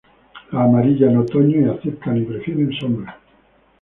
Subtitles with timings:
[0.51, 3.21] Las amarillas, en otoño y aceptan y prefieren sombra.